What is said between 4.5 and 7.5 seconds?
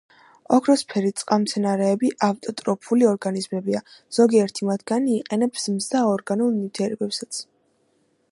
მათგანი იყენებს მზა ორგანულ ნივთიერებებსაც.